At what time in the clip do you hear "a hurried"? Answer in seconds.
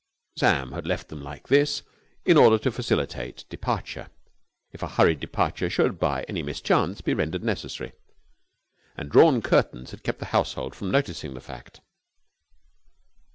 4.81-5.19